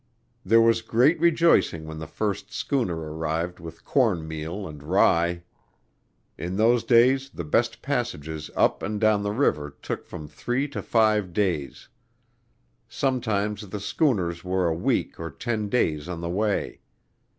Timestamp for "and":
4.67-4.81, 8.81-8.99